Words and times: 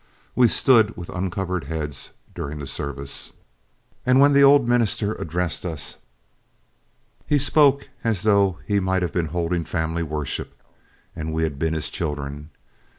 We 0.35 0.47
stood 0.47 0.97
with 0.97 1.09
uncovered 1.09 1.65
heads 1.65 2.13
during 2.33 2.57
the 2.57 2.65
service, 2.65 3.33
and 4.03 4.19
when 4.19 4.33
the 4.33 4.43
old 4.43 4.67
minister 4.67 5.13
addressed 5.13 5.63
us 5.63 5.97
he 7.27 7.37
spoke 7.37 7.87
as 8.03 8.23
though 8.23 8.57
he 8.65 8.79
might 8.79 9.03
have 9.03 9.13
been 9.13 9.27
holding 9.27 9.63
family 9.63 10.01
worship 10.01 10.59
and 11.15 11.31
we 11.31 11.43
had 11.43 11.59
been 11.59 11.75
his 11.75 11.91
children. 11.91 12.49